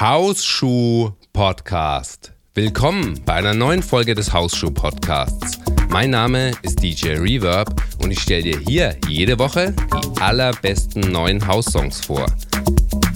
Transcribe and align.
Hausschuh 0.00 1.10
Podcast. 1.32 2.32
Willkommen 2.54 3.20
bei 3.26 3.32
einer 3.32 3.52
neuen 3.52 3.82
Folge 3.82 4.14
des 4.14 4.32
Hausschuh 4.32 4.70
Podcasts. 4.70 5.58
Mein 5.88 6.10
Name 6.10 6.52
ist 6.62 6.80
DJ 6.80 7.14
Reverb 7.14 7.74
und 8.00 8.12
ich 8.12 8.20
stelle 8.20 8.42
dir 8.44 8.58
hier 8.60 8.96
jede 9.08 9.40
Woche 9.40 9.74
die 9.74 10.20
allerbesten 10.20 11.00
neuen 11.10 11.44
Haussongs 11.44 12.00
vor. 12.06 12.26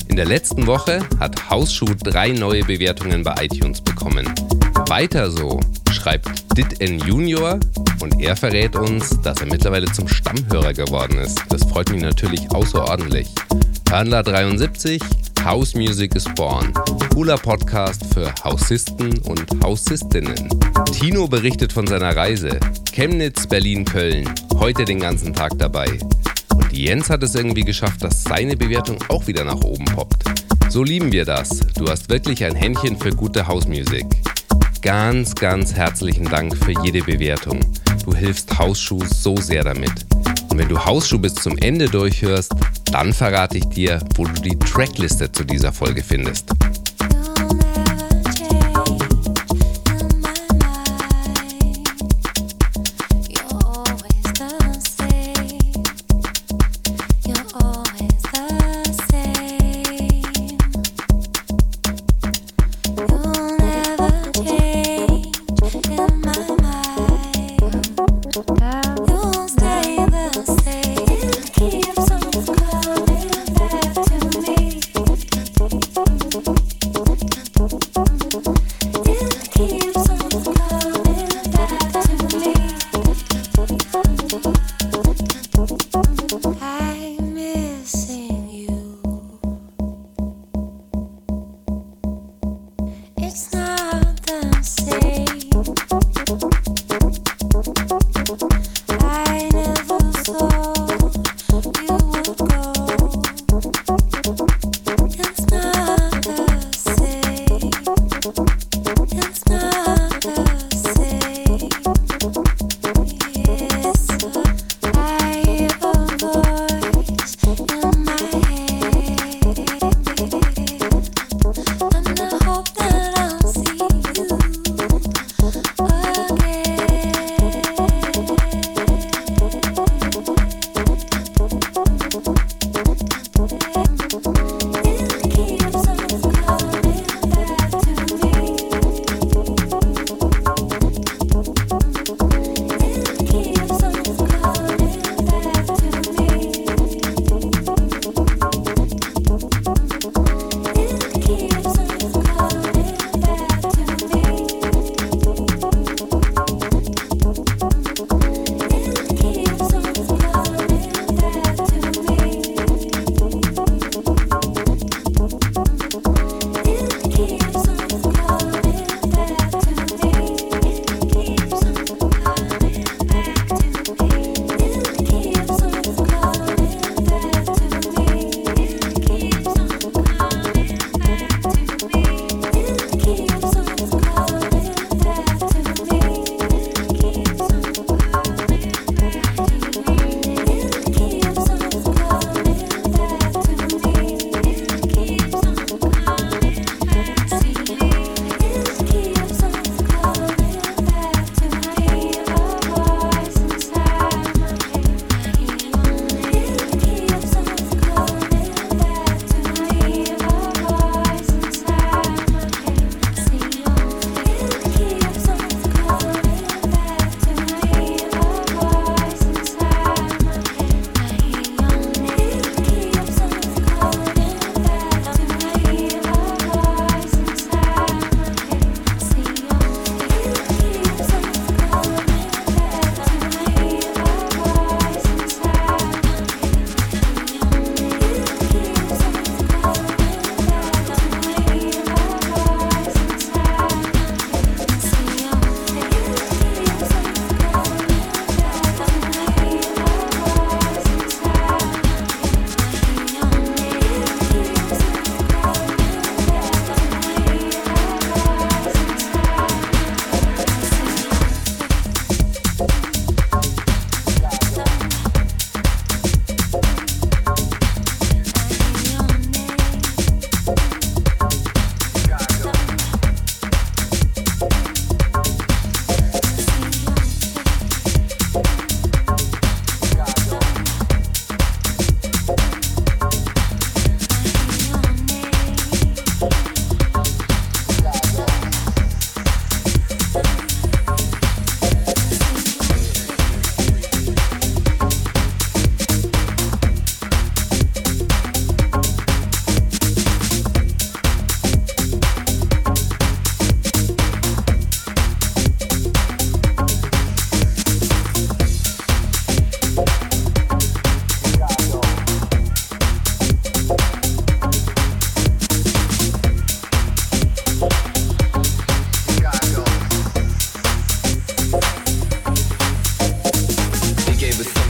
In 0.08 0.16
der 0.16 0.24
letzten 0.24 0.66
Woche 0.66 1.08
hat 1.21 1.48
Hausschuh 1.48 1.95
drei 2.03 2.30
neue 2.30 2.65
Bewertungen 2.65 3.22
bei 3.22 3.44
iTunes 3.44 3.80
bekommen. 3.80 4.26
Weiter 4.88 5.30
so 5.30 5.60
schreibt 5.92 6.58
Dit 6.58 6.80
N 6.80 6.99
Junior 6.99 7.60
und 8.01 8.21
er 8.21 8.35
verrät 8.35 8.74
uns, 8.74 9.21
dass 9.21 9.40
er 9.40 9.46
mittlerweile 9.46 9.87
zum 9.92 10.08
Stammhörer 10.08 10.72
geworden 10.72 11.19
ist. 11.19 11.38
Das 11.49 11.62
freut 11.62 11.90
mich 11.92 12.03
natürlich 12.03 12.51
außerordentlich. 12.51 13.28
Hörnler 13.88 14.24
73 14.24 15.01
House 15.45 15.74
Music 15.74 16.15
is 16.15 16.24
Born. 16.37 16.73
Cooler 17.12 17.37
Podcast 17.37 18.15
für 18.15 18.33
Hausisten 18.45 19.19
und 19.23 19.45
Hausistinnen. 19.62 20.49
Tino 20.93 21.27
berichtet 21.27 21.73
von 21.73 21.85
seiner 21.85 22.15
Reise. 22.15 22.61
Chemnitz, 22.93 23.49
Berlin, 23.49 23.85
Köln. 23.85 24.33
Heute 24.55 24.85
den 24.85 25.01
ganzen 25.01 25.35
Tag 25.35 25.59
dabei. 25.59 25.99
Und 26.55 26.73
Jens 26.73 27.11
hat 27.11 27.25
es 27.25 27.35
irgendwie 27.35 27.65
geschafft, 27.65 28.05
dass 28.05 28.23
seine 28.23 28.57
Bewertung 28.57 28.99
auch 29.09 29.27
wieder 29.27 29.43
nach 29.43 29.61
oben 29.63 29.85
poppt. 29.87 30.23
So 30.69 30.85
lieben 30.85 31.11
wir 31.11 31.25
das. 31.25 31.49
Du 31.77 31.88
hast 31.88 32.09
wirklich 32.09 32.45
ein 32.45 32.55
Händchen 32.55 32.97
für 32.97 33.11
gute 33.11 33.49
Hausmusik. 33.49 34.07
Ganz, 34.80 35.35
ganz 35.35 35.74
herzlichen 35.74 36.27
Dank 36.27 36.57
für 36.57 36.73
jede 36.85 37.02
Bewertung. 37.02 37.59
Du 38.05 38.15
hilfst 38.15 38.57
Hausschuh 38.59 39.05
so 39.05 39.37
sehr 39.37 39.65
damit. 39.65 40.07
Und 40.52 40.59
wenn 40.59 40.69
du 40.69 40.84
Hausschuh 40.84 41.19
bis 41.19 41.34
zum 41.34 41.56
Ende 41.56 41.87
durchhörst, 41.87 42.52
dann 42.93 43.15
verrate 43.15 43.56
ich 43.56 43.65
dir, 43.70 44.01
wo 44.16 44.27
du 44.27 44.34
die 44.43 44.59
Trackliste 44.59 45.33
zu 45.33 45.45
dieser 45.45 45.73
Folge 45.73 46.02
findest. 46.02 46.51
I 99.14 99.50
never 99.52 100.12
saw. 100.24 100.61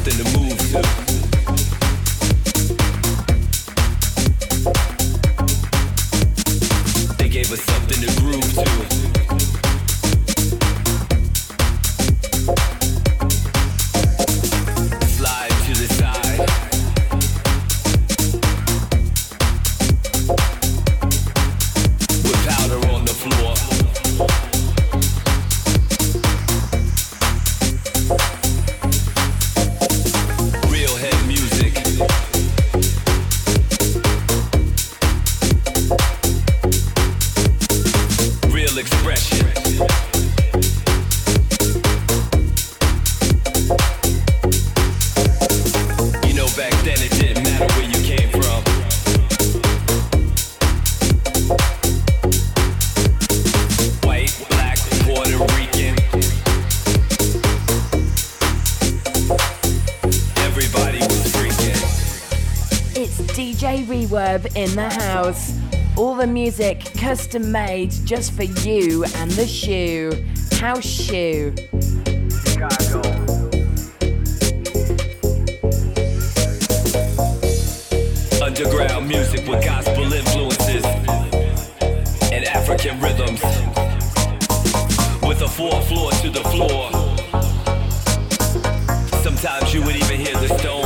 something 0.05 0.25
to 0.25 0.39
move 0.39 0.73
to. 0.73 1.12
In 64.57 64.75
the 64.75 64.91
house. 64.91 65.57
All 65.97 66.17
the 66.17 66.27
music 66.27 66.81
custom 66.99 67.53
made 67.53 67.93
just 68.05 68.33
for 68.33 68.43
you 68.43 69.05
and 69.17 69.31
the 69.31 69.47
shoe. 69.47 70.11
House 70.55 70.85
Shoe. 70.85 71.55
Chicago. 72.45 73.01
Underground 78.45 79.07
music 79.07 79.47
with 79.47 79.65
gospel 79.65 80.13
influences 80.13 80.85
and 82.33 82.45
African 82.47 83.01
rhythms. 83.01 83.43
With 85.23 85.41
a 85.43 85.49
four 85.49 85.81
floor 85.83 86.11
to 86.11 86.31
the 86.31 86.43
floor. 86.51 86.91
Sometimes 89.23 89.73
you 89.73 89.83
would 89.83 89.95
even 89.95 90.19
hear 90.19 90.35
the 90.35 90.59
Stones 90.59 90.82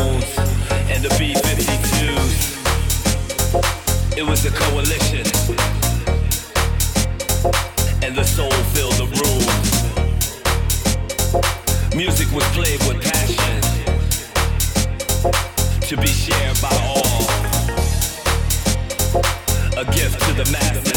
It 4.19 4.23
was 4.23 4.47
a 4.47 4.51
coalition. 4.51 5.27
And 8.03 8.17
the 8.17 8.25
soul 8.25 8.51
filled 8.73 8.95
the 8.95 9.05
room. 9.21 9.45
Music 11.95 12.27
was 12.33 12.45
played 12.55 12.81
with 12.85 13.03
passion. 13.03 13.61
To 15.83 15.97
be 15.99 16.07
shared 16.07 16.59
by 16.63 16.75
all. 16.83 17.27
A 19.77 19.85
gift 19.93 20.19
to 20.23 20.33
the 20.33 20.49
masses. 20.51 20.97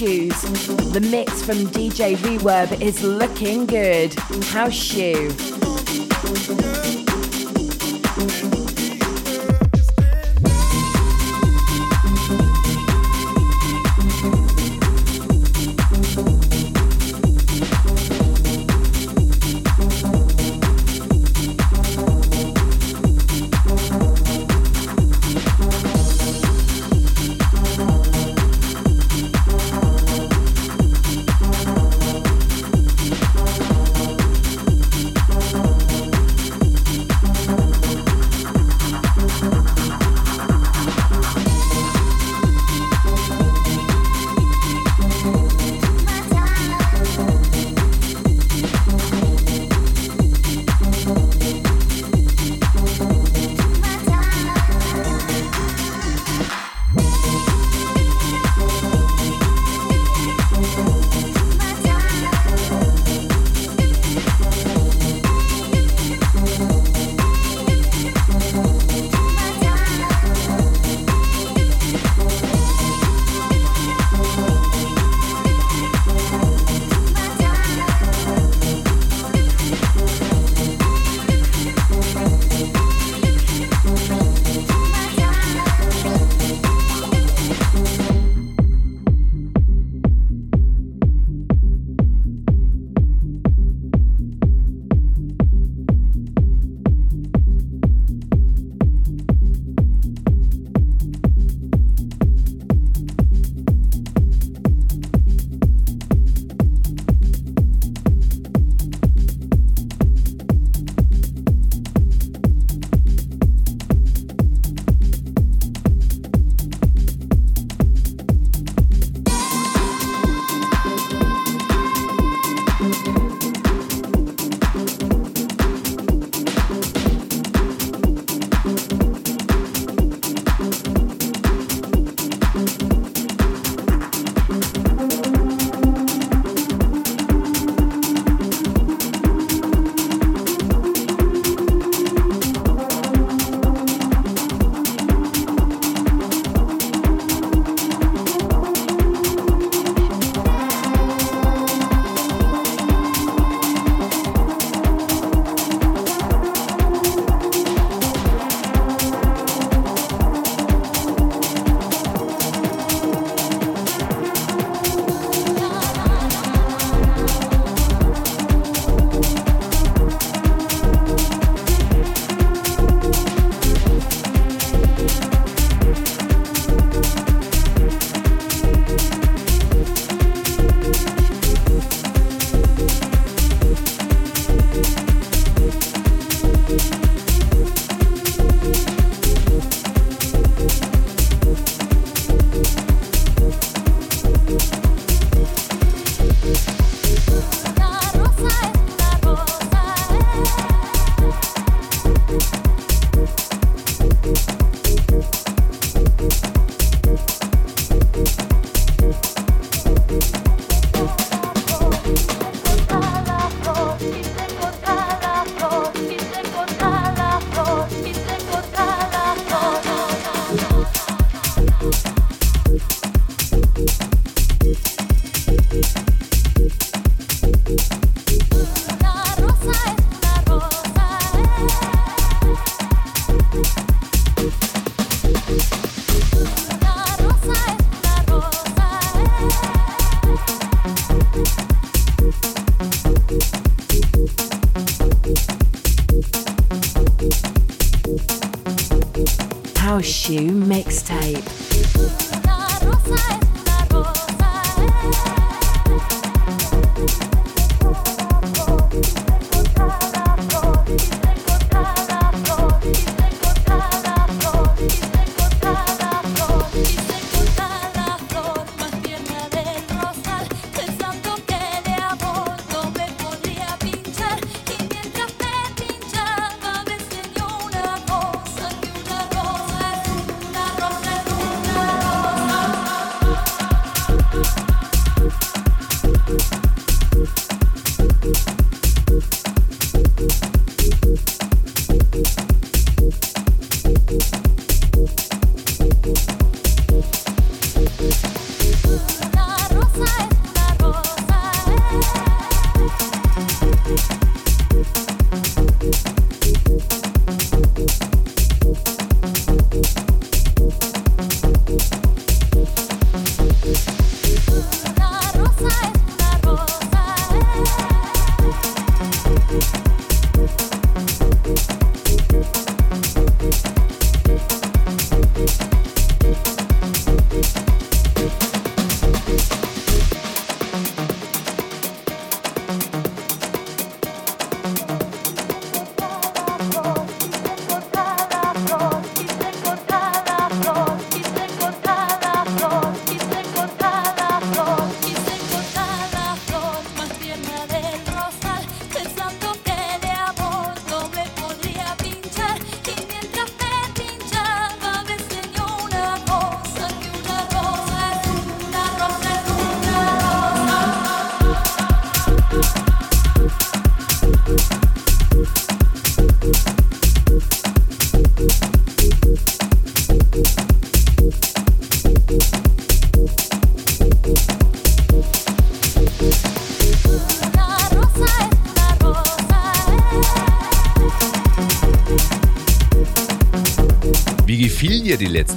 Shoes. 0.00 0.40
The 0.94 1.00
mix 1.10 1.42
from 1.42 1.56
DJ 1.56 2.16
Reverb 2.16 2.80
is 2.80 3.02
looking 3.02 3.66
good. 3.66 4.14
House 4.44 4.72
Shoe. 4.72 5.59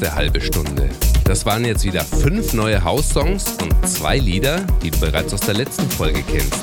Letzte 0.03 0.15
halbe 0.15 0.41
Stunde. 0.41 0.89
Das 1.23 1.45
waren 1.45 1.63
jetzt 1.63 1.85
wieder 1.85 2.03
fünf 2.03 2.53
neue 2.53 2.83
House-Songs 2.83 3.55
und 3.61 3.87
zwei 3.87 4.17
Lieder, 4.17 4.59
die 4.81 4.91
du 4.91 4.99
bereits 4.99 5.33
aus 5.33 5.39
der 5.39 5.53
letzten 5.53 5.89
Folge 5.89 6.21
kennst. 6.29 6.59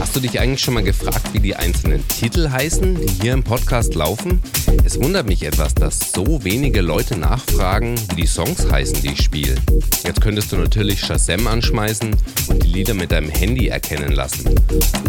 Hast 0.00 0.16
du 0.16 0.20
dich 0.20 0.40
eigentlich 0.40 0.62
schon 0.62 0.74
mal 0.74 0.82
gefragt, 0.82 1.34
wie 1.34 1.40
die 1.40 1.54
einzelnen 1.54 2.06
Titel 2.08 2.48
heißen, 2.48 2.94
die 2.94 3.22
hier 3.22 3.34
im 3.34 3.42
Podcast 3.42 3.94
laufen? 3.94 4.40
Es 4.82 4.98
wundert 4.98 5.26
mich 5.26 5.42
etwas, 5.42 5.74
dass 5.74 6.12
so 6.12 6.42
wenige 6.42 6.80
Leute 6.80 7.18
nachfragen, 7.18 7.96
wie 8.14 8.22
die 8.22 8.26
Songs 8.26 8.70
heißen, 8.70 9.02
die 9.02 9.12
ich 9.12 9.22
spiele. 9.22 9.56
Jetzt 10.04 10.22
könntest 10.22 10.50
du 10.52 10.56
natürlich 10.56 11.00
Shazam 11.00 11.46
anschmeißen 11.46 12.16
und 12.48 12.62
die 12.62 12.68
Lieder 12.68 12.94
mit 12.94 13.12
deinem 13.12 13.28
Handy 13.28 13.68
erkennen 13.68 14.12
lassen. 14.12 14.54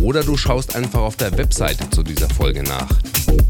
Oder 0.01 0.23
du 0.23 0.35
schaust 0.35 0.75
einfach 0.75 1.01
auf 1.01 1.15
der 1.15 1.37
Webseite 1.37 1.89
zu 1.89 2.03
dieser 2.03 2.27
Folge 2.29 2.63
nach. 2.63 2.89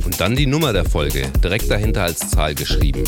Und 0.04 0.20
dann 0.20 0.36
die 0.36 0.46
Nummer 0.46 0.72
der 0.72 0.84
Folge, 0.84 1.26
direkt 1.42 1.68
dahinter 1.70 2.04
als 2.04 2.30
Zahl 2.30 2.54
geschrieben. 2.54 3.02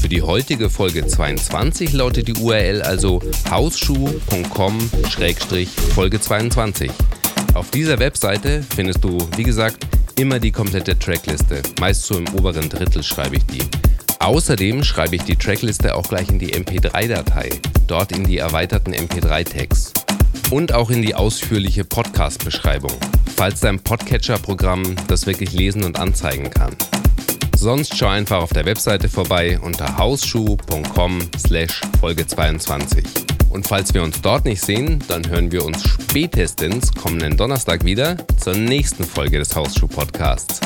Für 0.00 0.08
die 0.08 0.22
heutige 0.22 0.70
Folge 0.70 1.06
22 1.06 1.92
lautet 1.92 2.26
die 2.28 2.34
URL 2.34 2.82
also 2.82 3.20
hausschuh.com-folge 3.50 6.20
22. 6.20 6.90
Auf 7.54 7.70
dieser 7.70 7.98
Webseite 7.98 8.62
findest 8.74 9.04
du, 9.04 9.18
wie 9.36 9.42
gesagt, 9.42 9.86
immer 10.16 10.38
die 10.38 10.52
komplette 10.52 10.98
Trackliste. 10.98 11.60
Meist 11.80 12.04
so 12.04 12.16
im 12.16 12.28
oberen 12.34 12.68
Drittel 12.68 13.02
schreibe 13.02 13.36
ich 13.36 13.44
die. 13.46 13.62
Außerdem 14.20 14.84
schreibe 14.84 15.16
ich 15.16 15.22
die 15.22 15.36
Trackliste 15.36 15.94
auch 15.94 16.06
gleich 16.06 16.28
in 16.28 16.38
die 16.38 16.52
MP3-Datei, 16.52 17.48
dort 17.86 18.12
in 18.12 18.24
die 18.24 18.36
erweiterten 18.36 18.92
MP3-Tags 18.92 19.94
und 20.50 20.74
auch 20.74 20.90
in 20.90 21.00
die 21.00 21.14
ausführliche 21.14 21.84
Podcast-Beschreibung, 21.84 22.92
falls 23.34 23.60
dein 23.60 23.80
Podcatcher-Programm 23.80 24.94
das 25.08 25.26
wirklich 25.26 25.52
lesen 25.52 25.84
und 25.84 25.98
anzeigen 25.98 26.50
kann. 26.50 26.76
Sonst 27.56 27.96
schau 27.96 28.08
einfach 28.08 28.42
auf 28.42 28.52
der 28.52 28.66
Webseite 28.66 29.08
vorbei 29.08 29.58
unter 29.58 29.96
hausschuh.com 29.96 31.18
slash 31.38 31.80
Folge 31.98 32.26
22. 32.26 33.04
Und 33.48 33.66
falls 33.66 33.94
wir 33.94 34.02
uns 34.02 34.20
dort 34.20 34.44
nicht 34.44 34.62
sehen, 34.62 35.02
dann 35.08 35.26
hören 35.28 35.50
wir 35.50 35.64
uns 35.64 35.82
spätestens 35.82 36.92
kommenden 36.92 37.38
Donnerstag 37.38 37.86
wieder 37.86 38.16
zur 38.36 38.54
nächsten 38.54 39.04
Folge 39.04 39.38
des 39.38 39.56
Hausschuh-Podcasts. 39.56 40.60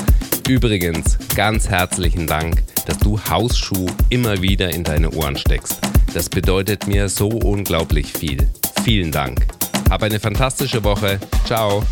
Übrigens, 0.47 1.17
ganz 1.35 1.71
herzlichen 1.71 2.27
Dank, 2.27 2.63
dass 2.87 2.99
du 2.99 3.19
Hausschuh 3.19 3.87
immer 4.11 4.43
wieder 4.43 4.75
in 4.75 4.85
deine 4.85 5.11
Ohren 5.11 5.39
steckst. 5.39 5.81
Das 6.13 6.29
bedeutet 6.29 6.87
mir 6.87 7.09
so 7.09 7.29
unglaublich 7.29 8.13
viel. 8.13 8.51
Vielen 8.85 9.11
Dank. 9.11 9.47
Hab 9.89 10.03
eine 10.03 10.21
fantastische 10.21 10.85
Woche. 10.85 11.19
Ciao. 11.47 11.83